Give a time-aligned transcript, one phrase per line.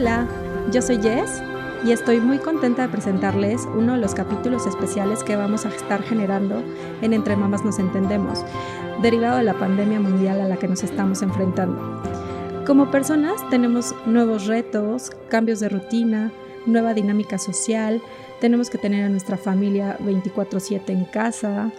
[0.00, 0.26] Hola,
[0.72, 1.42] yo soy Jess
[1.84, 6.02] y estoy muy contenta de presentarles uno de los capítulos especiales que vamos a estar
[6.02, 6.62] generando
[7.02, 8.42] en Entre Mamás Nos Entendemos,
[9.02, 12.02] derivado de la pandemia mundial a la que nos estamos enfrentando.
[12.66, 16.32] Como personas tenemos nuevos retos, cambios de rutina,
[16.64, 18.00] nueva dinámica social,
[18.40, 21.72] tenemos que tener a nuestra familia 24/7 en casa,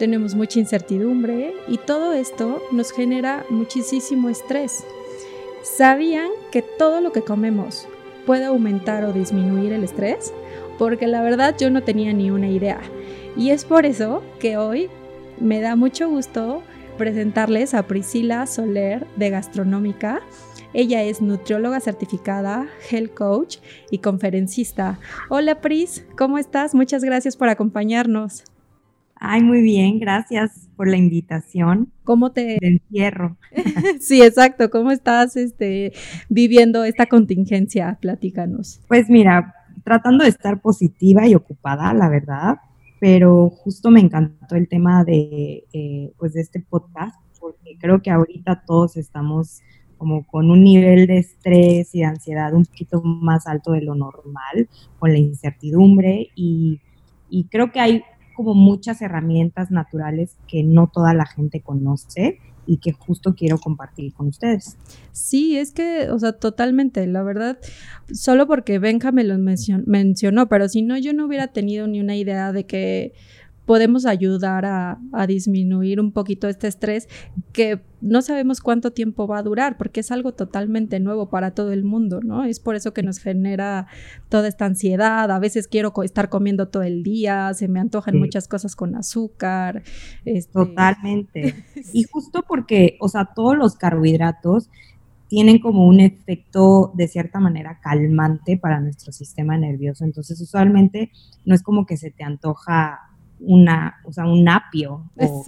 [0.00, 4.84] tenemos mucha incertidumbre y todo esto nos genera muchísimo estrés.
[5.64, 7.88] ¿Sabían que todo lo que comemos
[8.26, 10.30] puede aumentar o disminuir el estrés?
[10.78, 12.82] Porque la verdad yo no tenía ni una idea.
[13.34, 14.90] Y es por eso que hoy
[15.40, 16.62] me da mucho gusto
[16.98, 20.20] presentarles a Priscila Soler de Gastronómica.
[20.74, 23.56] Ella es nutrióloga certificada, health coach
[23.90, 24.98] y conferencista.
[25.30, 26.74] Hola Pris, ¿cómo estás?
[26.74, 28.44] Muchas gracias por acompañarnos.
[29.26, 31.90] Ay, muy bien, gracias por la invitación.
[32.04, 33.38] ¿Cómo te encierro?
[33.98, 34.68] sí, exacto.
[34.68, 35.94] ¿Cómo estás este,
[36.28, 37.96] viviendo esta contingencia?
[38.02, 38.82] Platícanos.
[38.86, 42.58] Pues mira, tratando de estar positiva y ocupada, la verdad,
[43.00, 48.10] pero justo me encantó el tema de, eh, pues de este podcast, porque creo que
[48.10, 49.62] ahorita todos estamos
[49.96, 53.94] como con un nivel de estrés y de ansiedad un poquito más alto de lo
[53.94, 56.82] normal, con la incertidumbre y,
[57.30, 58.02] y creo que hay
[58.34, 64.12] como muchas herramientas naturales que no toda la gente conoce y que justo quiero compartir
[64.14, 64.76] con ustedes.
[65.12, 67.58] Sí, es que, o sea, totalmente, la verdad,
[68.12, 72.16] solo porque Benja me lo mencionó, pero si no, yo no hubiera tenido ni una
[72.16, 73.12] idea de que
[73.66, 77.08] podemos ayudar a, disminuir un poquito este estrés
[77.52, 81.72] que no sabemos cuánto tiempo va a durar porque es algo totalmente nuevo para todo
[81.72, 82.44] el mundo, ¿no?
[82.44, 83.86] Es por eso que nos genera
[84.28, 88.48] toda esta ansiedad, a veces quiero estar comiendo todo el día, se me antojan muchas
[88.48, 89.82] cosas con azúcar.
[90.24, 91.54] Este Totalmente.
[91.92, 94.68] Y justo porque, o sea, todos los carbohidratos
[95.28, 100.04] tienen como un efecto de cierta manera calmante para nuestro sistema nervioso.
[100.04, 101.10] Entonces, usualmente
[101.44, 105.44] no es como que se te antoja una, o sea, un apio o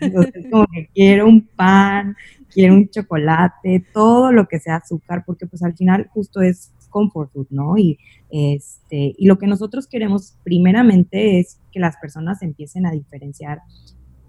[0.00, 2.16] Entonces, como que quiero un pan,
[2.50, 7.30] quiero un chocolate, todo lo que sea azúcar, porque pues al final justo es comfort
[7.32, 7.76] food, ¿no?
[7.76, 7.98] Y,
[8.30, 13.60] este, y lo que nosotros queremos primeramente es que las personas empiecen a diferenciar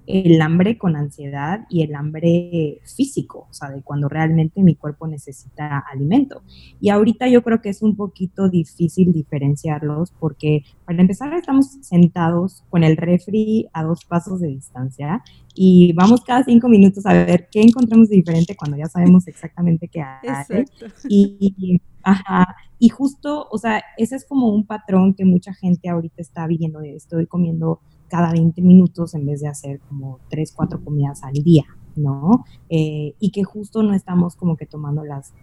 [0.07, 5.05] el hambre con ansiedad y el hambre físico, o sea, de cuando realmente mi cuerpo
[5.05, 6.41] necesita alimento.
[6.79, 12.63] Y ahorita yo creo que es un poquito difícil diferenciarlos porque para empezar estamos sentados
[12.69, 15.21] con el refri a dos pasos de distancia
[15.53, 19.89] y vamos cada cinco minutos a ver qué encontramos de diferente cuando ya sabemos exactamente
[19.89, 20.17] qué hay.
[20.23, 20.85] Exacto.
[21.09, 26.21] Y, ajá, y justo, o sea, ese es como un patrón que mucha gente ahorita
[26.21, 30.83] está viviendo de estoy comiendo cada 20 minutos en vez de hacer como 3, 4
[30.83, 32.45] comidas al día, ¿no?
[32.69, 35.33] Eh, y que justo no estamos como que tomando las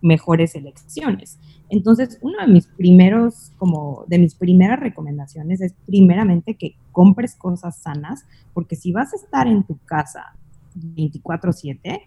[0.00, 1.38] mejores elecciones.
[1.68, 7.76] Entonces, uno de mis primeros, como de mis primeras recomendaciones es primeramente que compres cosas
[7.76, 10.36] sanas, porque si vas a estar en tu casa
[10.74, 12.02] 24/7,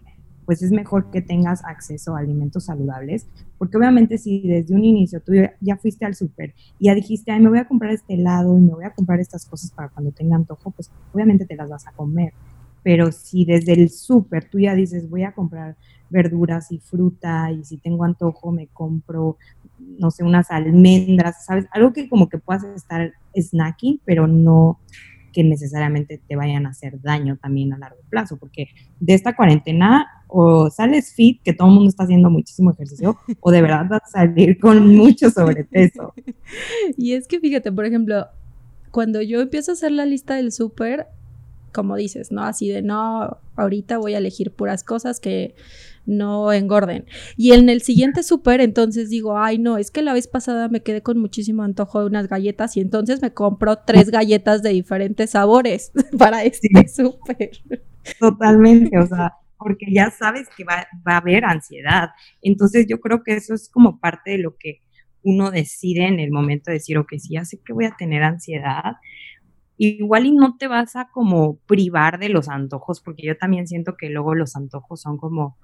[0.46, 3.26] pues es mejor que tengas acceso a alimentos saludables,
[3.58, 7.40] porque obviamente si desde un inicio tú ya fuiste al súper y ya dijiste, ay,
[7.40, 10.12] me voy a comprar este helado y me voy a comprar estas cosas para cuando
[10.12, 12.32] tenga antojo, pues obviamente te las vas a comer.
[12.82, 15.76] Pero si desde el súper tú ya dices, voy a comprar
[16.08, 19.38] verduras y fruta y si tengo antojo me compro,
[19.98, 21.66] no sé, unas almendras, ¿sabes?
[21.72, 24.78] Algo que como que puedas estar snacking, pero no
[25.32, 28.68] que necesariamente te vayan a hacer daño también a largo plazo, porque
[29.00, 33.50] de esta cuarentena o sales fit, que todo el mundo está haciendo muchísimo ejercicio, o
[33.50, 36.14] de verdad vas a salir con mucho sobrepeso.
[36.96, 38.26] Y es que fíjate, por ejemplo,
[38.92, 41.08] cuando yo empiezo a hacer la lista del súper,
[41.72, 42.44] como dices, ¿no?
[42.44, 45.54] Así de, no, ahorita voy a elegir puras cosas que
[46.06, 47.04] no engorden.
[47.36, 50.80] Y en el siguiente súper, entonces digo, ay, no, es que la vez pasada me
[50.80, 55.30] quedé con muchísimo antojo de unas galletas y entonces me compro tres galletas de diferentes
[55.30, 57.50] sabores para este súper.
[58.18, 62.10] Totalmente, o sea, porque ya sabes que va, va a haber ansiedad.
[62.42, 64.82] Entonces yo creo que eso es como parte de lo que
[65.22, 68.22] uno decide en el momento de decir, ok, si ya sé que voy a tener
[68.22, 68.94] ansiedad,
[69.76, 73.96] igual y no te vas a como privar de los antojos, porque yo también siento
[73.96, 75.58] que luego los antojos son como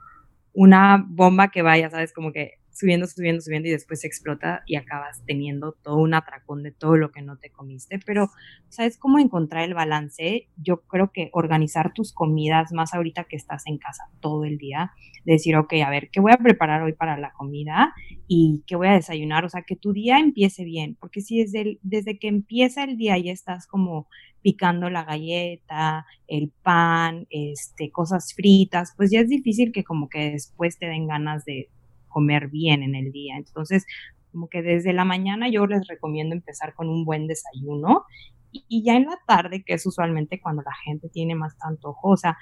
[0.52, 5.22] una bomba que vaya, sabes, como que subiendo, subiendo, subiendo y después explota y acabas
[5.26, 8.00] teniendo todo un atracón de todo lo que no te comiste.
[8.04, 8.30] Pero,
[8.68, 10.48] ¿sabes cómo encontrar el balance?
[10.56, 14.92] Yo creo que organizar tus comidas, más ahorita que estás en casa todo el día,
[15.24, 17.94] decir, ok, a ver, ¿qué voy a preparar hoy para la comida?
[18.26, 19.44] ¿Y qué voy a desayunar?
[19.44, 23.18] O sea, que tu día empiece bien, porque si desde, desde que empieza el día
[23.18, 24.08] ya estás como
[24.42, 30.32] picando la galleta, el pan, este, cosas fritas, pues ya es difícil que como que
[30.32, 31.68] después te den ganas de
[32.12, 33.36] comer bien en el día.
[33.36, 33.86] Entonces,
[34.30, 38.04] como que desde la mañana yo les recomiendo empezar con un buen desayuno
[38.50, 42.16] y, ya en la tarde, que es usualmente cuando la gente tiene más antojo, o
[42.16, 42.36] sea,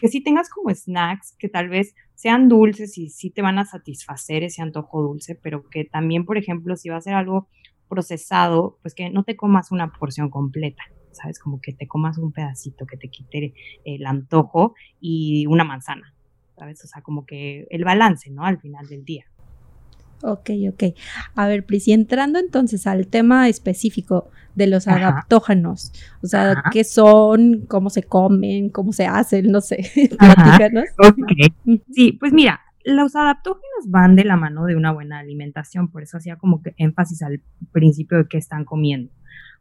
[0.00, 3.64] que si tengas como snacks que tal vez sean dulces y sí te van a
[3.64, 7.48] satisfacer ese antojo dulce, pero que también, por ejemplo, si va a ser algo
[7.88, 10.82] procesado, pues que no te comas una porción completa,
[11.12, 11.38] ¿sabes?
[11.38, 13.54] Como que te comas un pedacito que te quite
[13.84, 16.12] el antojo y una manzana,
[16.56, 16.82] ¿sabes?
[16.84, 18.44] O sea, como que el balance, ¿no?
[18.44, 19.26] Al final del día.
[20.22, 20.84] Ok, ok.
[21.34, 25.92] A ver, Pris, y entrando entonces al tema específico de los adaptógenos,
[26.22, 30.84] o sea, qué son, cómo se comen, cómo se hacen, no sé, platícanos.
[30.98, 36.02] Ok, sí, pues mira, los adaptógenos van de la mano de una buena alimentación, por
[36.02, 39.12] eso hacía como que énfasis al principio de qué están comiendo,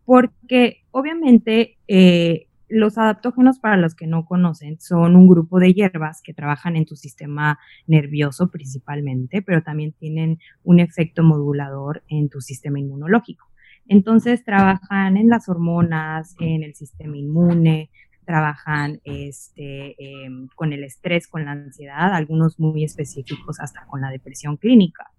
[0.05, 6.21] porque obviamente eh, los adaptógenos, para los que no conocen, son un grupo de hierbas
[6.21, 7.57] que trabajan en tu sistema
[7.87, 13.47] nervioso principalmente, pero también tienen un efecto modulador en tu sistema inmunológico.
[13.87, 17.91] Entonces, trabajan en las hormonas, en el sistema inmune,
[18.25, 24.09] trabajan este, em, con el estrés, con la ansiedad, algunos muy específicos hasta con la
[24.09, 25.11] depresión clínica.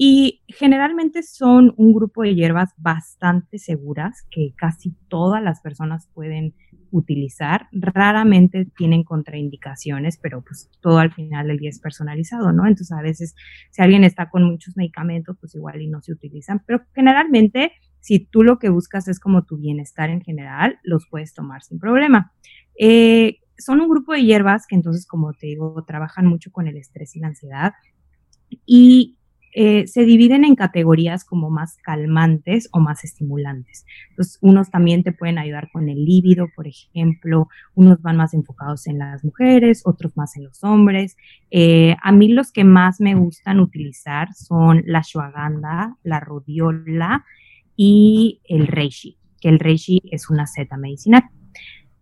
[0.00, 6.54] Y generalmente son un grupo de hierbas bastante seguras que casi todas las personas pueden
[6.90, 7.68] utilizar.
[7.72, 12.66] Raramente tienen contraindicaciones, pero pues todo al final del día es personalizado, ¿no?
[12.66, 13.34] Entonces a veces
[13.70, 18.20] si alguien está con muchos medicamentos, pues igual y no se utilizan, pero generalmente si
[18.20, 22.32] tú lo que buscas es como tu bienestar en general, los puedes tomar sin problema.
[22.78, 26.76] Eh, son un grupo de hierbas que entonces, como te digo, trabajan mucho con el
[26.76, 27.72] estrés y la ansiedad.
[28.64, 29.17] Y
[29.60, 33.84] eh, se dividen en categorías como más calmantes o más estimulantes.
[34.10, 38.86] Entonces, unos también te pueden ayudar con el líbido, por ejemplo, unos van más enfocados
[38.86, 41.16] en las mujeres, otros más en los hombres.
[41.50, 47.24] Eh, a mí los que más me gustan utilizar son la ashwagandha, la rhodiola
[47.74, 51.24] y el reishi, que el reishi es una seta medicinal.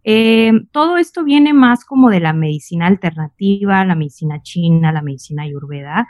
[0.04, 5.44] Eh, todo esto viene más como de la medicina alternativa, la medicina china, la medicina
[5.44, 6.06] ayurveda,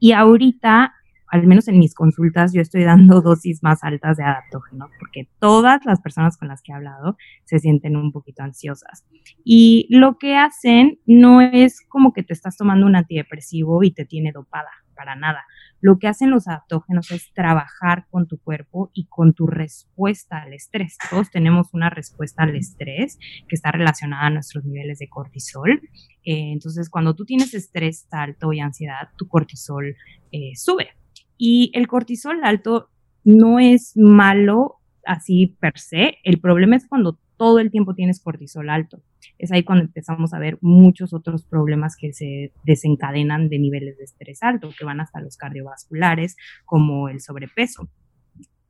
[0.00, 0.94] y ahorita,
[1.28, 5.84] al menos en mis consultas, yo estoy dando dosis más altas de adaptógenos porque todas
[5.84, 9.04] las personas con las que he hablado se sienten un poquito ansiosas.
[9.44, 14.04] Y lo que hacen no es como que te estás tomando un antidepresivo y te
[14.04, 15.44] tiene dopada, para nada.
[15.80, 20.54] Lo que hacen los adaptógenos es trabajar con tu cuerpo y con tu respuesta al
[20.54, 20.96] estrés.
[21.10, 23.18] Todos tenemos una respuesta al estrés
[23.48, 25.80] que está relacionada a nuestros niveles de cortisol
[26.24, 29.96] eh, entonces, cuando tú tienes estrés alto y ansiedad, tu cortisol
[30.32, 30.88] eh, sube.
[31.36, 32.90] Y el cortisol alto
[33.24, 36.18] no es malo así per se.
[36.24, 39.02] El problema es cuando todo el tiempo tienes cortisol alto.
[39.38, 44.04] Es ahí cuando empezamos a ver muchos otros problemas que se desencadenan de niveles de
[44.04, 47.88] estrés alto, que van hasta los cardiovasculares, como el sobrepeso.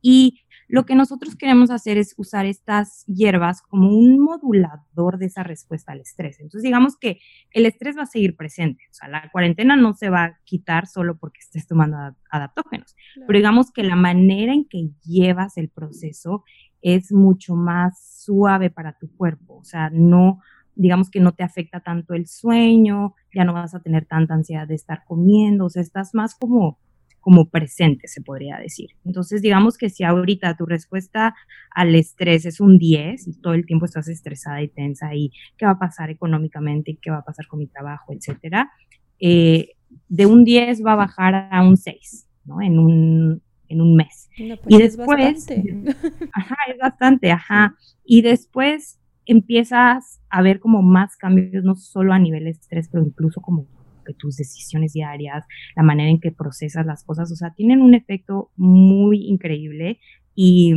[0.01, 5.43] Y lo que nosotros queremos hacer es usar estas hierbas como un modulador de esa
[5.43, 6.39] respuesta al estrés.
[6.39, 7.19] Entonces, digamos que
[7.51, 8.83] el estrés va a seguir presente.
[8.89, 11.97] O sea, la cuarentena no se va a quitar solo porque estés tomando
[12.31, 12.95] adaptógenos.
[13.27, 16.43] Pero digamos que la manera en que llevas el proceso
[16.81, 19.57] es mucho más suave para tu cuerpo.
[19.57, 20.39] O sea, no,
[20.75, 24.67] digamos que no te afecta tanto el sueño, ya no vas a tener tanta ansiedad
[24.67, 25.65] de estar comiendo.
[25.65, 26.77] O sea, estás más como
[27.25, 28.91] como presente, se podría decir.
[29.03, 31.33] Entonces, digamos que si ahorita tu respuesta
[31.71, 35.65] al estrés es un 10 y todo el tiempo estás estresada y tensa y qué
[35.65, 38.71] va a pasar económicamente, qué va a pasar con mi trabajo, etcétera,
[39.19, 39.69] eh,
[40.07, 42.61] de un 10 va a bajar a un 6, ¿no?
[42.61, 44.29] En un, en un mes.
[44.37, 45.47] Pues y después,
[46.31, 47.75] ajá, es bastante, ajá.
[48.03, 53.03] Y después empiezas a ver como más cambios, no solo a nivel de estrés, pero
[53.03, 53.67] incluso como
[54.05, 57.95] que tus decisiones diarias, la manera en que procesas las cosas, o sea, tienen un
[57.95, 59.99] efecto muy increíble
[60.35, 60.73] y,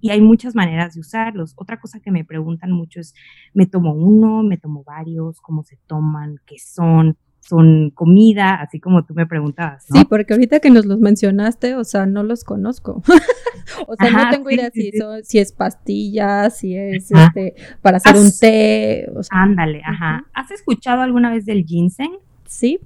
[0.00, 1.54] y hay muchas maneras de usarlos.
[1.56, 3.14] Otra cosa que me preguntan mucho es,
[3.52, 7.16] ¿me tomo uno, me tomo varios, cómo se toman, qué son?
[7.42, 9.84] son comida, así como tú me preguntabas.
[9.92, 13.02] Sí, porque ahorita que nos los mencionaste, o sea, no los conozco.
[13.86, 14.92] o sea, no tengo idea si,
[15.22, 19.06] si es pastilla, si es este, para hacer un té.
[19.30, 20.24] Ándale, ajá.
[20.34, 22.18] ¿Has escuchado alguna vez del ginseng?
[22.46, 22.80] Sí.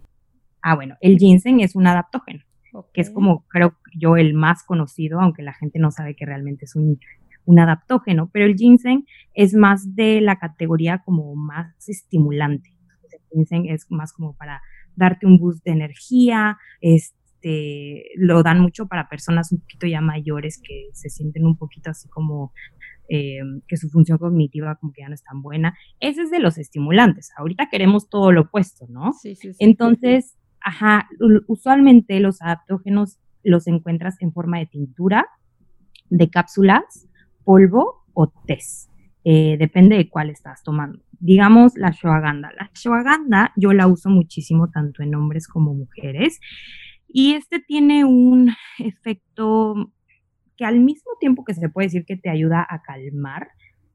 [0.62, 2.44] Ah, bueno, el ginseng es un adaptógeno,
[2.92, 6.64] que es como creo yo el más conocido, aunque la gente no sabe que realmente
[6.64, 6.98] es un,
[7.44, 12.76] un adaptógeno, pero el ginseng es más de la categoría como más estimulante
[13.36, 14.62] ginseng es más como para
[14.94, 17.16] darte un boost de energía, este,
[18.16, 22.08] lo dan mucho para personas un poquito ya mayores que se sienten un poquito así
[22.08, 22.52] como
[23.08, 23.38] eh,
[23.68, 25.76] que su función cognitiva como que ya no es tan buena.
[26.00, 27.30] Ese es de los estimulantes.
[27.36, 29.12] Ahorita queremos todo lo opuesto, ¿no?
[29.12, 29.58] Sí, sí, sí.
[29.60, 31.08] Entonces, ajá,
[31.46, 35.26] usualmente los adaptógenos los encuentras en forma de tintura,
[36.10, 37.08] de cápsulas,
[37.44, 38.90] polvo o test.
[39.22, 41.00] Eh, depende de cuál estás tomando.
[41.18, 42.52] Digamos la ashwagandha.
[42.56, 46.40] La ashwagandha yo la uso muchísimo tanto en hombres como mujeres
[47.08, 49.92] y este tiene un efecto
[50.56, 53.48] que al mismo tiempo que se puede decir que te ayuda a calmar,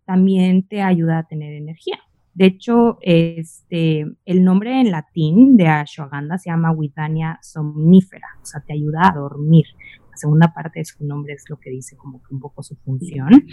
[0.06, 2.00] también te ayuda a tener energía.
[2.34, 8.62] De hecho, este, el nombre en latín de ashwagandha se llama Withania somnífera, o sea,
[8.62, 9.66] te ayuda a dormir.
[10.10, 12.76] La segunda parte de su nombre es lo que dice como que un poco su
[12.78, 13.46] función.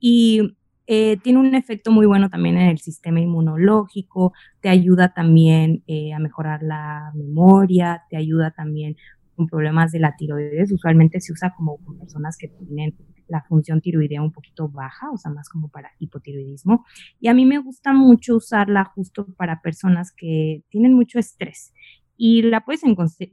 [0.00, 0.56] Y
[0.86, 6.12] eh, tiene un efecto muy bueno también en el sistema inmunológico, te ayuda también eh,
[6.12, 8.96] a mejorar la memoria, te ayuda también
[9.34, 10.72] con problemas de la tiroides.
[10.72, 12.94] Usualmente se usa como con personas que tienen
[13.28, 16.84] la función tiroidea un poquito baja, o sea, más como para hipotiroidismo.
[17.18, 21.72] Y a mí me gusta mucho usarla justo para personas que tienen mucho estrés
[22.16, 22.82] y la puedes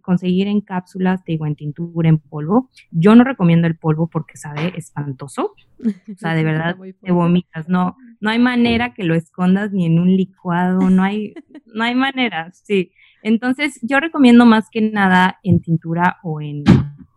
[0.01, 2.69] conseguir en cápsulas, te digo, en tintura, en polvo.
[2.89, 5.53] Yo no recomiendo el polvo porque sabe espantoso.
[5.79, 7.69] O sea, de verdad te vomitas.
[7.69, 11.33] No, no hay manera que lo escondas ni en un licuado, no hay,
[11.65, 12.91] no hay manera, sí.
[13.23, 16.63] Entonces, yo recomiendo más que nada en tintura o en,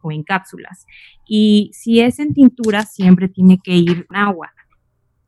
[0.02, 0.86] o en cápsulas.
[1.26, 4.52] Y si es en tintura, siempre tiene que ir en agua.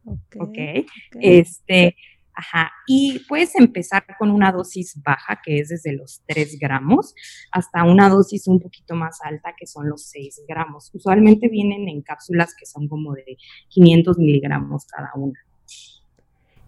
[0.05, 0.37] Ok.
[0.39, 0.87] okay.
[1.21, 1.97] Este
[2.39, 7.15] Ajá, y puedes empezar con una dosis baja, que es desde los 3 gramos,
[7.51, 10.91] hasta una dosis un poquito más alta, que son los 6 gramos.
[10.93, 13.39] Usualmente vienen en cápsulas que son como de
[13.69, 15.41] 500 miligramos cada una.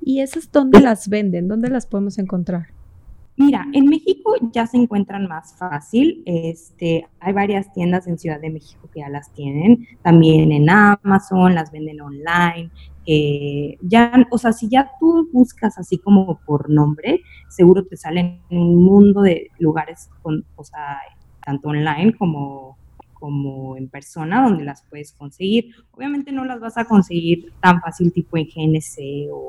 [0.00, 1.48] ¿Y esas dónde las venden?
[1.48, 2.77] ¿Dónde las podemos encontrar?
[3.38, 6.24] Mira, en México ya se encuentran más fácil.
[6.26, 9.86] Este, hay varias tiendas en Ciudad de México que ya las tienen.
[10.02, 12.72] También en Amazon, las venden online.
[13.06, 18.40] Eh, ya, o sea, si ya tú buscas así como por nombre, seguro te salen
[18.50, 20.98] un mundo de lugares, con, o sea,
[21.40, 22.76] tanto online como,
[23.14, 25.76] como en persona, donde las puedes conseguir.
[25.92, 29.47] Obviamente no las vas a conseguir tan fácil tipo en GNC o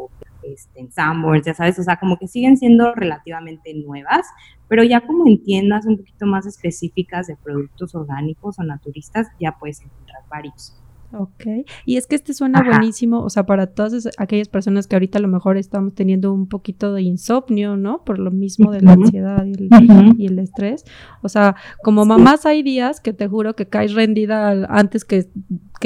[0.59, 4.25] este, en Sanborns, ya sabes, o sea, como que siguen siendo relativamente nuevas,
[4.67, 9.55] pero ya como en tiendas un poquito más específicas de productos orgánicos o naturistas, ya
[9.57, 10.75] puedes encontrar varios.
[11.11, 15.17] Ok, y es que este suena buenísimo, o sea, para todas aquellas personas que ahorita
[15.17, 18.03] a lo mejor estamos teniendo un poquito de insomnio, ¿no?
[18.03, 20.85] Por lo mismo de la ansiedad y el, estrés.
[21.23, 25.25] O sea, como mamás hay días que te juro que caes rendida antes que,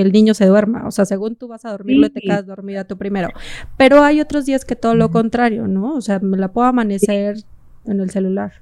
[0.02, 2.86] el niño se duerma, o sea, según tú vas a dormirlo y te quedas dormida
[2.86, 3.30] tú primero.
[3.78, 5.94] Pero hay otros días que todo lo contrario, ¿no?
[5.94, 7.38] O sea, me la puedo amanecer
[7.86, 8.54] en el celular.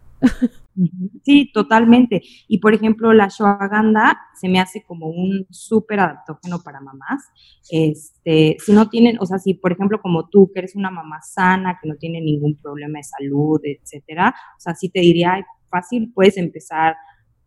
[1.24, 2.22] Sí, totalmente.
[2.48, 7.24] Y por ejemplo, la ashwagandha se me hace como un súper adaptógeno para mamás.
[7.70, 11.22] Este, si no tienen, o sea, si por ejemplo como tú, que eres una mamá
[11.22, 16.12] sana, que no tiene ningún problema de salud, etcétera, o sea, sí te diría, fácil,
[16.14, 16.96] puedes empezar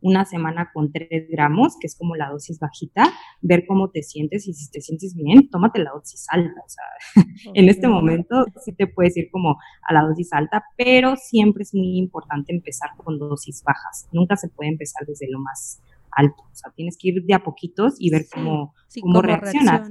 [0.04, 4.46] una semana con 3 gramos, que es como la dosis bajita, ver cómo te sientes
[4.46, 6.60] y si te sientes bien, tómate la dosis alta.
[6.60, 11.16] O sea, en este momento sí te puedes ir como a la dosis alta, pero
[11.16, 14.06] siempre es muy importante empezar con dosis bajas.
[14.12, 15.80] Nunca se puede empezar desde lo más
[16.10, 16.42] alto.
[16.42, 19.90] O sea, tienes que ir de a poquitos y ver cómo, cómo, reaccionas.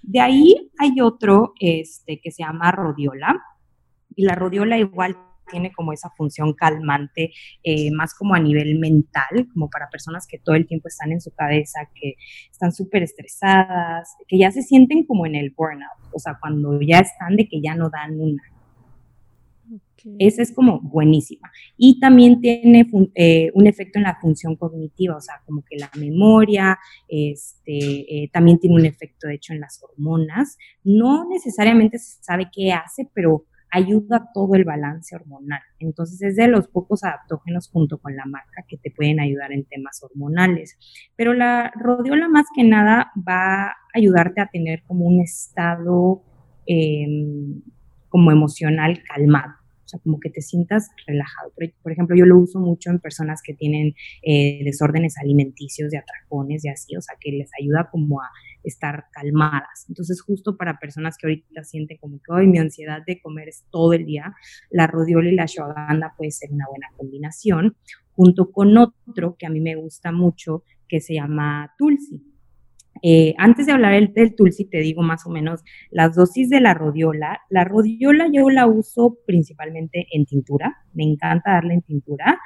[0.00, 3.42] De ahí hay otro este, que se llama rodiola.
[4.16, 5.16] Y la rodiola igual
[5.50, 10.38] tiene como esa función calmante, eh, más como a nivel mental, como para personas que
[10.38, 12.14] todo el tiempo están en su cabeza, que
[12.50, 17.00] están súper estresadas, que ya se sienten como en el burnout, o sea, cuando ya
[17.00, 18.42] están de que ya no dan una.
[20.18, 21.50] Esa es como buenísima.
[21.76, 25.90] Y también tiene eh, un efecto en la función cognitiva, o sea, como que la
[25.96, 26.78] memoria,
[27.08, 30.56] este, eh, también tiene un efecto, de hecho, en las hormonas.
[30.84, 35.60] No necesariamente se sabe qué hace, pero ayuda a todo el balance hormonal.
[35.78, 39.64] Entonces es de los pocos adaptógenos junto con la maca que te pueden ayudar en
[39.64, 40.76] temas hormonales.
[41.16, 46.22] Pero la rodiola más que nada va a ayudarte a tener como un estado
[46.66, 47.62] em,
[48.08, 49.57] como emocional calmado.
[49.88, 51.50] O sea, como que te sientas relajado.
[51.82, 56.62] Por, ejemplo, yo lo uso mucho en personas que tienen eh, desórdenes alimenticios, de atracones,
[56.66, 58.28] y así, o sea, que les ayuda como a
[58.64, 59.86] estar calmadas.
[59.88, 63.64] Entonces, justo para personas que ahorita sienten como que, hoy mi ansiedad de comer es
[63.70, 64.34] todo el día,
[64.70, 67.74] la rodiola y la ashwagandha puede ser una buena combinación,
[68.12, 72.37] junto con otro que a mí me gusta mucho, que se llama Tulsi.
[73.02, 76.74] Eh, antes de hablar del, tulsi, te digo más o menos las dosis de la
[76.74, 77.40] rodiola.
[77.50, 82.40] La rodiola yo la uso principalmente en tintura, me encanta darle en tintura,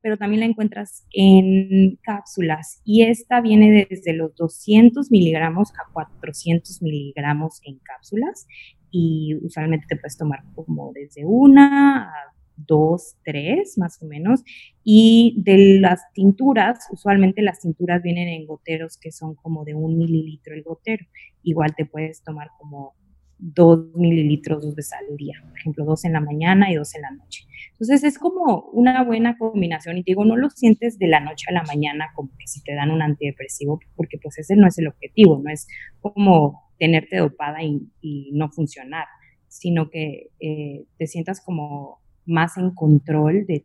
[0.00, 6.82] pero también la encuentras en cápsulas y esta viene desde los 200 miligramos a 400
[6.82, 8.46] miligramos en cápsulas
[8.90, 14.42] y usualmente te puedes tomar como desde una a dos, tres más o menos.
[14.84, 19.96] Y de las tinturas, usualmente las tinturas vienen en goteros que son como de un
[19.96, 21.06] mililitro el gotero.
[21.42, 22.94] Igual te puedes tomar como
[23.38, 27.02] dos mililitros dos veces al día, por ejemplo, dos en la mañana y dos en
[27.02, 27.44] la noche.
[27.72, 31.46] Entonces es como una buena combinación y te digo, no lo sientes de la noche
[31.48, 34.78] a la mañana como que si te dan un antidepresivo, porque pues ese no es
[34.78, 35.68] el objetivo, no es
[36.00, 39.06] como tenerte dopada y, no funcionar,
[39.48, 43.64] sino que eh, te sientas como más en control de,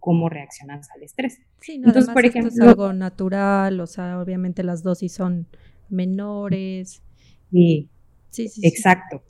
[0.00, 1.40] cómo reaccionas al estrés.
[1.60, 5.46] Sí, Entonces, por ejemplo, es algo natural, o sea, obviamente las dosis son
[5.90, 7.02] menores.
[7.50, 7.90] Sí,
[8.30, 8.66] sí, sí.
[8.66, 9.22] Exacto.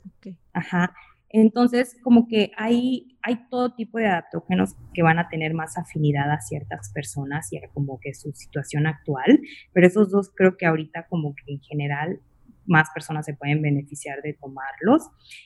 [0.53, 0.93] Ajá.
[1.29, 6.31] Entonces, como que hay, hay todo tipo de adaptógenos que van a tener más afinidad
[6.31, 9.41] a ciertas personas y a como que su situación actual,
[9.73, 12.21] pero esos dos creo que ahorita como que en general
[12.65, 15.03] más personas se pueden beneficiar de tomarlos.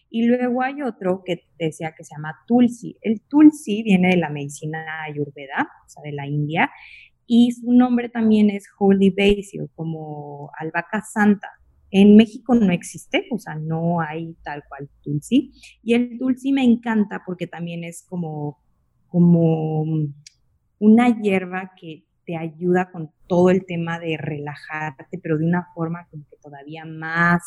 [0.10, 2.98] Y luego hay otro que decía que se llama Tulsi.
[3.02, 6.70] El Tulsi viene de la medicina ayurveda, o sea, de la India,
[7.32, 11.48] y su nombre también es Holy Basil, como albahaca santa.
[11.92, 15.52] En México no existe, o sea, no hay tal cual Tulsi.
[15.84, 18.58] Y el Tulsi me encanta porque también es como,
[19.08, 19.86] como
[20.80, 26.08] una hierba que te ayuda con todo el tema de relajarte, pero de una forma
[26.12, 27.42] como que todavía más,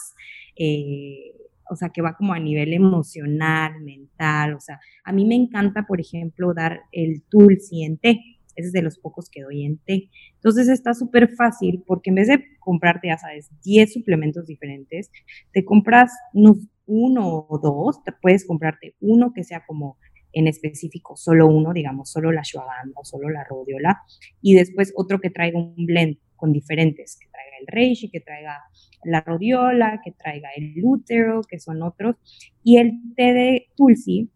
[0.56, 1.36] eh,
[1.70, 5.86] o sea, que va como a nivel emocional, mental, o sea, a mí me encanta,
[5.86, 8.18] por ejemplo, dar el tulsi en té,
[8.56, 10.10] ese es de los pocos que doy en té.
[10.34, 15.12] Entonces está súper fácil porque en vez de comprarte, ya sabes, 10 suplementos diferentes,
[15.52, 19.96] te compras uno o dos, te puedes comprarte uno que sea como
[20.32, 24.02] en específico solo uno, digamos, solo la ashwagandha o solo la rhodiola,
[24.40, 28.58] y después otro que traiga un blend con diferentes, que traiga el reishi, que traiga
[29.04, 32.16] la rhodiola, que traiga el lútero, que son otros,
[32.62, 34.30] y el té de tulsi,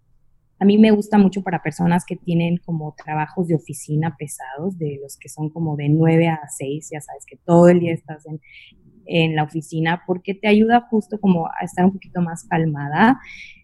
[0.58, 4.98] a mí me gusta mucho para personas que tienen como trabajos de oficina pesados, de
[5.02, 8.24] los que son como de 9 a 6, ya sabes que todo el día estás
[8.26, 8.40] en,
[9.04, 13.20] en la oficina, porque te ayuda justo como a estar un poquito más calmada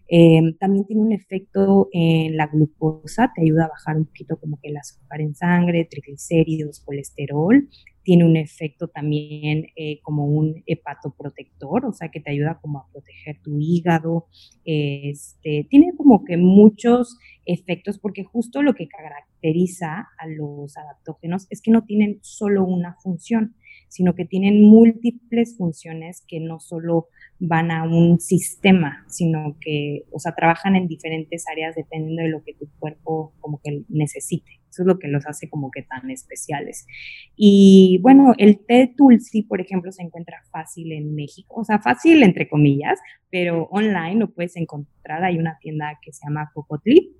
[0.07, 4.59] Em, también tiene un efecto en la glucosa, te ayuda a bajar un poquito como
[4.61, 7.67] que el azúcar en sangre, triglicéridos, colesterol.
[8.03, 12.87] Tiene un efecto también eh, como un hepatoprotector, o sea que te ayuda como a
[12.91, 14.27] proteger tu hígado.
[14.65, 21.61] Este, tiene como que muchos efectos porque justo lo que caracteriza a los adaptógenos es
[21.61, 23.55] que no tienen solo una función,
[23.93, 30.17] sino que tienen múltiples funciones que no solo van a un sistema, sino que, o
[30.17, 34.49] sea, trabajan en diferentes áreas dependiendo de lo que tu cuerpo como que necesite.
[34.67, 36.87] Eso es lo que los hace como que tan especiales.
[37.35, 42.23] Y bueno, el té Tulsi, por ejemplo, se encuentra fácil en México, o sea, fácil
[42.23, 45.23] entre comillas, pero online lo puedes encontrar.
[45.23, 47.15] Hay una tienda que se llama Cocotli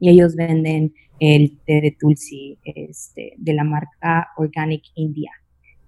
[0.00, 5.30] y ellos venden el té de Tulsi este, de la marca Organic India.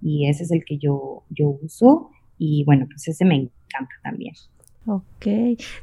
[0.02, 2.10] Y ese es el que yo, yo uso.
[2.38, 4.34] Y bueno, pues ese me encanta también.
[4.86, 5.26] Ok,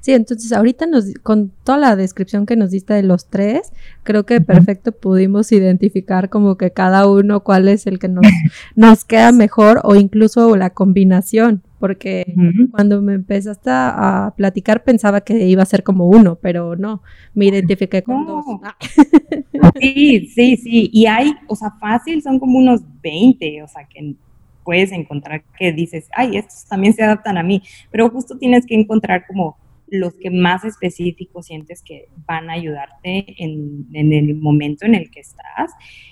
[0.01, 3.71] sí, entonces ahorita nos, con toda la descripción que nos diste de los tres,
[4.03, 8.25] creo que perfecto pudimos identificar como que cada uno cuál es el que nos,
[8.75, 12.33] nos queda mejor o incluso la combinación, porque
[12.71, 17.01] cuando me empezaste a platicar pensaba que iba a ser como uno, pero no,
[17.33, 18.45] me identifiqué con dos.
[19.79, 24.15] sí, sí, sí, y hay, o sea, fácil, son como unos 20, o sea, que
[24.63, 27.61] puedes encontrar que dices, ay, estos también se adaptan a mí,
[27.91, 29.57] pero justo tienes que encontrar como
[29.89, 35.21] los que más específicos sientes que van a ayudarte en, el momento en el que
[35.21, 35.71] estás.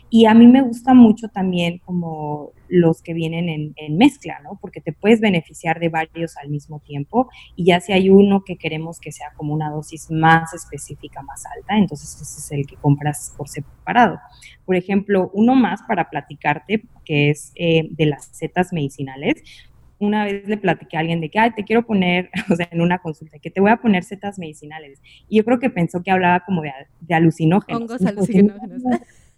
[0.10, 4.58] Y a mí me gusta mucho también como los que vienen en, mezcla, ¿no?
[4.62, 8.58] Porque te puedes beneficiar de varios al mismo tiempo y ya si hay uno que
[8.58, 12.76] queremos que sea como una dosis más específica, más alta, entonces ese es el que
[12.78, 14.20] compras por separado.
[14.66, 19.44] Por ejemplo, uno más para platicarte, que es eh, de las setas medicinales,
[20.00, 22.82] una vez le platiqué a alguien de que, ay, te quiero poner, o sea, en
[22.82, 25.02] una consulta, que te voy a poner setas medicinales.
[25.28, 27.82] Y yo creo que pensó que hablaba como de, de alucinógenos.
[27.82, 28.84] Hongos alucinógenos.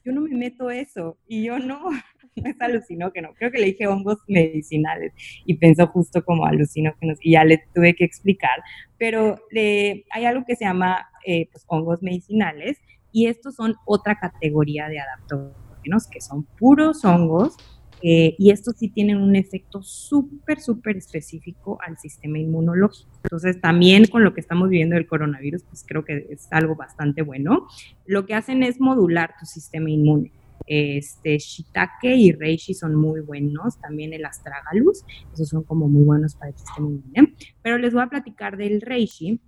[0.04, 1.17] Yo no me meto eso.
[1.28, 1.82] Y yo no,
[2.36, 3.34] no es alucinógeno.
[3.38, 5.13] Creo que le dije hongos medicinales
[5.46, 8.63] y pensó justo como alucinógenos y ya le tuve que explicar.
[8.98, 12.80] Pero hay algo que se llama eh, pues, hongos medicinales
[13.12, 17.56] y estos son otra categoría de adaptógenos que son puros hongos
[18.01, 23.10] eh, y estos sí tienen un efecto súper, súper específico al sistema inmunológico.
[23.23, 27.23] Entonces, también con lo que estamos viviendo del coronavirus, pues creo que es algo bastante
[27.23, 27.67] bueno.
[28.05, 30.31] Lo que hacen es modular tu sistema inmune.
[30.67, 36.36] Este, shiitake y reishi son muy buenos, también el astragalus, esos son como muy buenos
[36.36, 37.36] para el sistema inmune.
[37.62, 39.39] Pero les voy a platicar del reishi,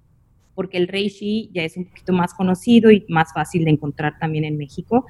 [0.56, 4.44] porque el reishi ya es un poquito más conocido y más fácil de encontrar también
[4.44, 5.06] en México.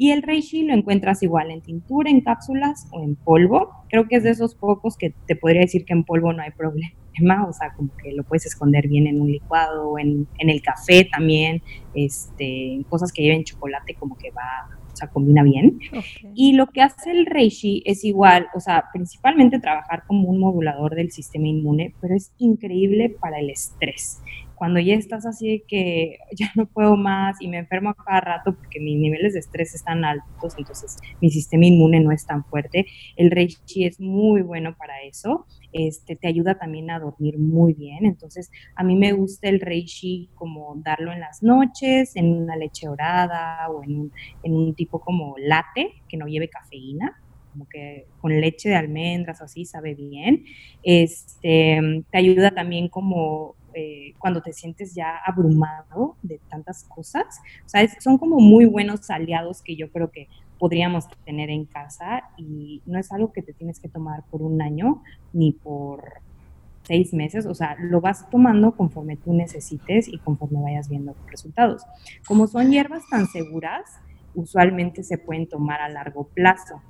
[0.00, 3.84] Y el reishi lo encuentras igual en tintura, en cápsulas o en polvo.
[3.90, 6.52] Creo que es de esos pocos que te podría decir que en polvo no hay
[6.52, 10.62] problema, o sea, como que lo puedes esconder bien en un licuado, en, en el
[10.62, 11.60] café también,
[11.92, 15.78] este, cosas que lleven chocolate como que va, o sea, combina bien.
[16.34, 20.94] Y lo que hace el reishi es igual, o sea, principalmente trabajar como un modulador
[20.94, 24.22] del sistema inmune, pero es increíble para el estrés
[24.60, 28.20] cuando ya estás así de que ya no puedo más y me enfermo a cada
[28.20, 32.44] rato porque mis niveles de estrés están altos, entonces mi sistema inmune no es tan
[32.44, 32.84] fuerte,
[33.16, 35.46] el reishi es muy bueno para eso.
[35.72, 38.04] Este, te ayuda también a dormir muy bien.
[38.04, 42.88] Entonces, a mí me gusta el reishi como darlo en las noches, en una leche
[42.88, 47.16] orada o en un, en un tipo como latte que no lleve cafeína
[47.52, 50.44] como que con leche de almendras así sabe bien.
[50.82, 57.40] Este, te ayuda también como eh, cuando te sientes ya abrumado de tantas cosas.
[57.64, 60.28] O sea, son como muy buenos aliados que yo creo que
[60.58, 64.60] podríamos tener en casa y no es algo que te tienes que tomar por un
[64.60, 65.02] año
[65.32, 66.20] ni por
[66.82, 71.82] seis meses, o sea, lo vas tomando conforme tú necesites y conforme vayas viendo resultados.
[72.26, 73.84] Como son hierbas tan seguras,
[74.34, 76.82] usualmente se pueden tomar a largo plazo.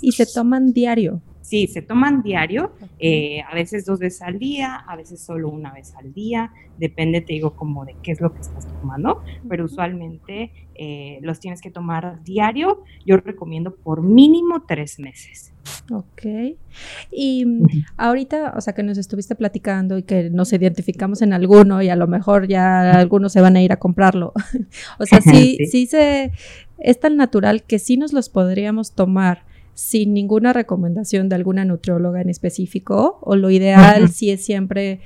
[0.00, 1.20] Y se toman diario.
[1.48, 5.72] Sí, se toman diario, eh, a veces dos veces al día, a veces solo una
[5.72, 9.64] vez al día, depende, te digo, como de qué es lo que estás tomando, pero
[9.64, 12.84] usualmente eh, los tienes que tomar diario.
[13.06, 15.54] Yo recomiendo por mínimo tres meses.
[15.90, 16.54] Ok.
[17.10, 17.46] Y
[17.96, 21.96] ahorita, o sea, que nos estuviste platicando y que nos identificamos en alguno y a
[21.96, 24.34] lo mejor ya algunos se van a ir a comprarlo.
[24.98, 26.30] o sea, sí, sí se,
[26.76, 29.47] es tan natural que sí nos los podríamos tomar
[29.78, 34.98] sin ninguna recomendación de alguna nutrióloga en específico o lo ideal sí es siempre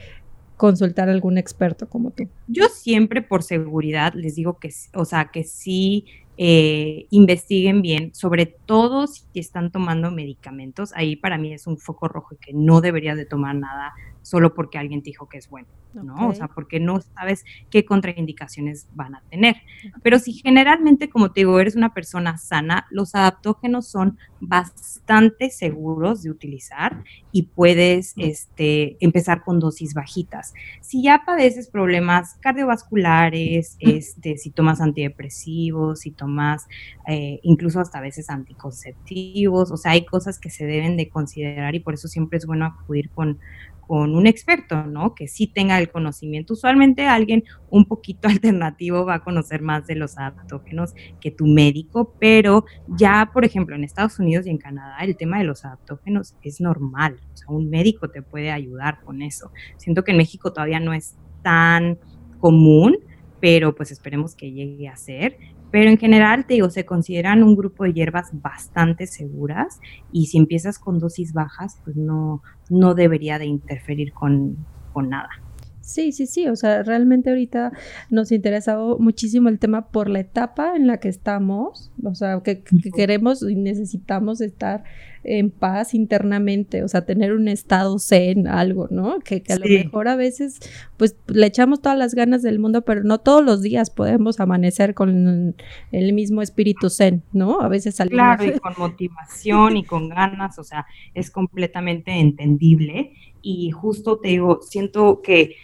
[0.56, 2.26] consultar a algún experto como tú?
[2.48, 6.06] Yo siempre por seguridad les digo que, o sea, que sí
[6.38, 10.92] eh, investiguen bien, sobre todo si están tomando medicamentos.
[10.94, 14.54] Ahí para mí es un foco rojo y que no deberías de tomar nada solo
[14.54, 16.28] porque alguien te dijo que es bueno, ¿no?
[16.28, 19.56] O sea, porque no sabes qué contraindicaciones van a tener.
[20.02, 26.22] Pero si generalmente, como te digo, eres una persona sana, los adaptógenos son bastante seguros
[26.22, 30.54] de utilizar y puedes este, empezar con dosis bajitas.
[30.80, 36.66] Si ya padeces problemas cardiovasculares, este, si tomas antidepresivos, si tomas
[37.06, 41.74] eh, incluso hasta a veces anticonceptivos, o sea, hay cosas que se deben de considerar
[41.74, 43.38] y por eso siempre es bueno acudir con
[43.86, 45.14] con un experto, ¿no?
[45.14, 46.54] Que sí tenga el conocimiento.
[46.54, 52.14] Usualmente alguien un poquito alternativo va a conocer más de los adaptógenos que tu médico,
[52.18, 56.36] pero ya, por ejemplo, en Estados Unidos y en Canadá, el tema de los adaptógenos
[56.42, 57.20] es normal.
[57.34, 59.50] O sea, un médico te puede ayudar con eso.
[59.76, 61.98] Siento que en México todavía no es tan
[62.38, 62.96] común,
[63.40, 65.36] pero pues esperemos que llegue a ser.
[65.72, 69.80] Pero en general, te digo, se consideran un grupo de hierbas bastante seguras
[70.12, 74.58] y si empiezas con dosis bajas, pues no, no debería de interferir con,
[74.92, 75.30] con nada.
[75.82, 77.72] Sí, sí, sí, o sea, realmente ahorita
[78.08, 82.62] nos interesa muchísimo el tema por la etapa en la que estamos, o sea, que,
[82.94, 84.84] queremos y necesitamos estar
[85.24, 89.18] en paz internamente, o sea, tener un estado zen, algo, ¿no?
[89.20, 90.60] Que, a lo mejor a veces,
[90.96, 94.94] pues le echamos todas las ganas del mundo, pero no todos los días podemos amanecer
[94.94, 95.56] con
[95.90, 97.60] el mismo espíritu zen, ¿no?
[97.60, 98.36] A veces salimos.
[98.36, 104.28] Claro, y con motivación y con ganas, o sea, es completamente entendible y justo te
[104.28, 105.56] digo, siento que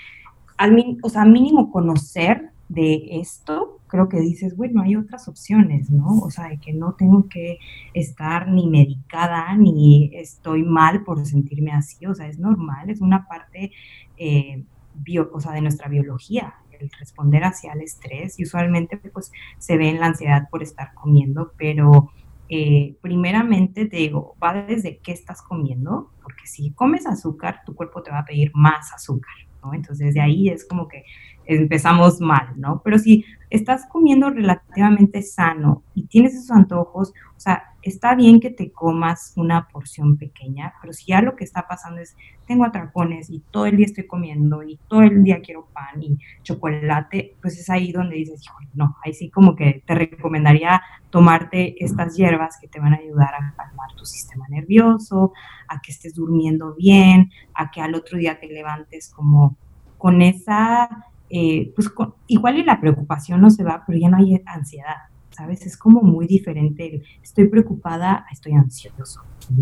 [0.56, 6.18] al o sea, mínimo conocer de esto, creo que dices, bueno, hay otras opciones, ¿no?
[6.18, 7.58] O sea, de que no tengo que
[7.94, 13.26] estar ni medicada, ni estoy mal por sentirme así, o sea, es normal, es una
[13.26, 13.72] parte
[14.18, 14.64] eh,
[14.94, 19.76] bio, o sea, de nuestra biología, el responder hacia el estrés, y usualmente pues se
[19.76, 22.10] ve en la ansiedad por estar comiendo, pero
[22.48, 28.02] eh, primeramente te digo, va desde qué estás comiendo, porque si comes azúcar, tu cuerpo
[28.02, 29.74] te va a pedir más azúcar, ¿no?
[29.74, 31.04] Entonces de ahí es como que
[31.44, 32.80] empezamos mal, ¿no?
[32.84, 38.50] Pero si estás comiendo relativamente sano y tienes esos antojos, o sea, está bien que
[38.50, 43.30] te comas una porción pequeña, pero si ya lo que está pasando es, tengo atracones
[43.30, 47.58] y todo el día estoy comiendo y todo el día quiero pan y chocolate, pues
[47.58, 52.68] es ahí donde dices, no, ahí sí como que te recomendaría tomarte estas hierbas que
[52.68, 55.32] te van a ayudar a calmar tu sistema nervioso,
[55.68, 59.56] a que estés durmiendo bien, a que al otro día te levantes como
[59.96, 61.90] con esa eh, pues
[62.26, 64.96] igual y la preocupación no se va, pero ya no hay ansiedad,
[65.38, 65.64] ¿sabes?
[65.64, 67.02] Es como muy diferente.
[67.22, 69.54] Estoy preocupada, estoy ansioso y,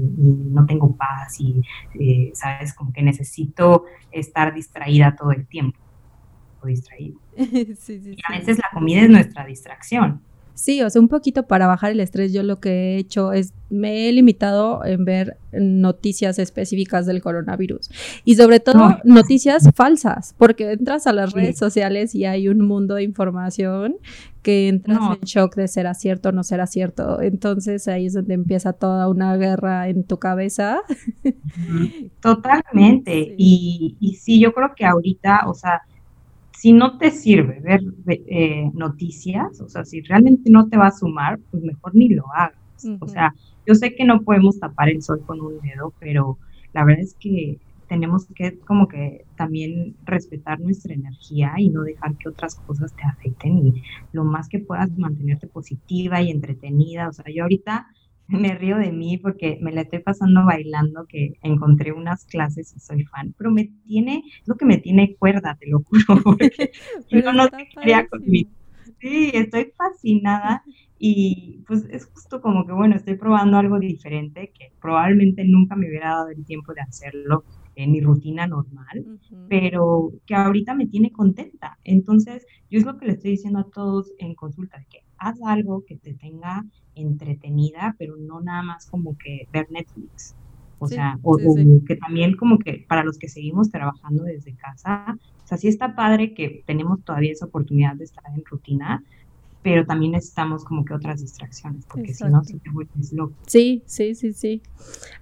[0.51, 1.61] no tengo paz y,
[2.01, 2.73] eh, ¿sabes?
[2.73, 5.79] Como que necesito estar distraída todo el tiempo
[6.63, 7.21] o distraído.
[7.37, 10.23] y a veces la comida es nuestra distracción.
[10.57, 13.53] Sí, o sea, un poquito para bajar el estrés, yo lo que he hecho es,
[13.69, 17.91] me he limitado en ver noticias específicas del coronavirus
[18.25, 22.95] y sobre todo noticias falsas, porque entras a las redes sociales y hay un mundo
[22.95, 23.97] de información
[24.41, 27.21] que entras en shock de será cierto o no será cierto.
[27.21, 30.81] Entonces ahí es donde empieza toda una guerra en tu cabeza.
[32.23, 33.35] Totalmente.
[33.37, 35.83] Y, y sí, yo creo que ahorita, o sea,
[36.57, 40.91] si no te sirve ver eh, noticias, o sea, si realmente no te va a
[40.91, 42.57] sumar, pues mejor ni lo hagas.
[43.01, 43.35] O sea,
[43.67, 46.39] yo sé que no podemos tapar el sol con un dedo, pero
[46.73, 52.17] la verdad es que tenemos que como que también respetar nuestra energía y no dejar
[52.17, 57.09] que otras cosas te afecten y lo más que puedas mantenerte positiva y entretenida.
[57.09, 57.87] O sea, yo ahorita
[58.29, 62.81] me río de mí porque me la estoy pasando bailando, que encontré unas clases y
[62.81, 66.71] soy fan, pero me tiene, es lo que me tiene cuerda, te lo juro, porque
[67.11, 68.51] yo no te quería conmigo.
[69.01, 70.63] Sí, estoy fascinada
[70.99, 75.89] y pues es justo como que, bueno, estoy probando algo diferente que probablemente nunca me
[75.89, 79.07] hubiera dado el tiempo de hacerlo en mi rutina normal,
[79.49, 81.79] pero que ahorita me tiene contenta.
[81.85, 85.85] Entonces, yo es lo que le estoy diciendo a todos en consulta, que haz algo
[85.87, 90.35] que te tenga entretenida, pero no nada más como que ver Netflix.
[90.79, 91.39] O sea, o,
[91.87, 95.95] que también como que para los que seguimos trabajando desde casa, o sea, sí está
[95.95, 99.03] padre que tenemos todavía esa oportunidad de estar en rutina,
[99.67, 103.35] pero también necesitamos como que otras distracciones, porque si no, se te vuelves loco.
[103.49, 104.63] Sí, sí, sí, sí.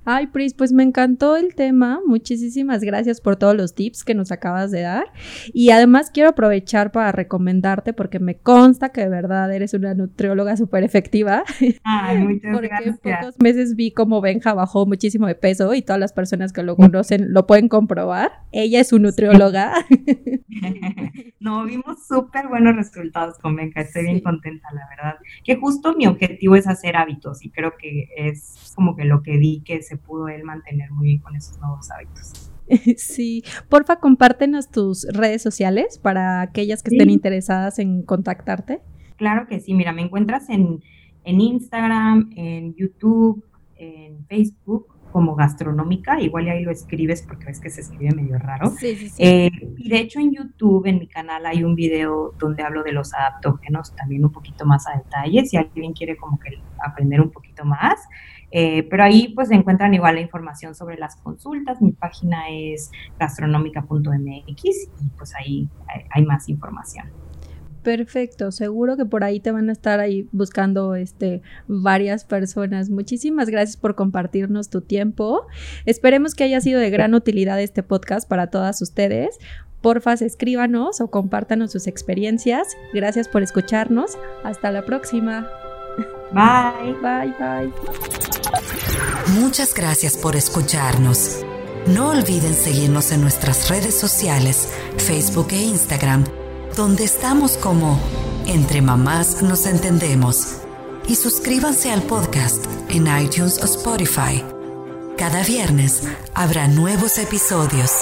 [0.04, 2.00] Ay, Pris, pues me encantó el tema.
[2.07, 5.07] Muchísimas gracias por todos los tips que nos acabas de dar.
[5.54, 10.59] Y además quiero aprovechar para recomendarte, porque me consta que de verdad eres una nutrióloga
[10.59, 11.44] súper efectiva.
[11.83, 16.00] Ay, muchas porque en pocos meses vi cómo Benja bajó muchísimo de peso y todas
[16.00, 18.30] las personas que lo conocen lo pueden comprobar.
[18.52, 19.72] Ella es una nutrióloga.
[21.40, 23.80] no, vimos súper buenos resultados con Benja.
[23.80, 25.14] Estoy bien contenta, la verdad.
[25.44, 29.37] Que justo mi objetivo es hacer hábitos y creo que es como que lo que
[29.37, 32.51] vi que se pudo él mantener muy bien con esos nuevos hábitos.
[32.97, 38.81] Sí, porfa, compártenos tus redes sociales para aquellas que estén interesadas en contactarte.
[39.16, 40.83] Claro que sí, mira, me encuentras en,
[41.25, 43.44] en Instagram, en YouTube,
[43.77, 48.70] en Facebook como gastronómica, igual ahí lo escribes porque ves que se escribe medio raro.
[48.70, 49.22] Sí, sí, sí.
[49.22, 52.90] Eh, y de hecho en YouTube, en mi canal, hay un video donde hablo de
[52.90, 57.31] los adaptógenos también un poquito más a detalle, si alguien quiere como que aprender un
[57.31, 57.94] poquito más.
[58.50, 61.81] Eh, pero ahí pues encuentran igual la información sobre las consultas.
[61.81, 65.68] Mi página es gastronómica.mx y pues ahí
[66.11, 67.24] hay más información.
[67.85, 72.88] Perfecto, seguro que por ahí te van a estar ahí buscando este varias personas.
[72.88, 75.47] Muchísimas gracias por compartirnos tu tiempo.
[75.85, 79.38] Esperemos que haya sido de gran utilidad este podcast para todas ustedes.
[79.83, 82.68] Porfas, escríbanos o compártanos sus experiencias.
[82.94, 84.16] Gracias por escucharnos.
[84.42, 85.47] Hasta la próxima.
[86.33, 86.94] Bye.
[87.03, 87.73] Bye, bye.
[89.38, 91.44] Muchas gracias por escucharnos.
[91.87, 96.25] No olviden seguirnos en nuestras redes sociales, Facebook e Instagram
[96.75, 98.01] donde estamos como
[98.47, 100.57] Entre Mamás Nos Entendemos.
[101.07, 104.43] Y suscríbanse al podcast en iTunes o Spotify.
[105.17, 106.03] Cada viernes
[106.35, 107.93] habrá nuevos episodios.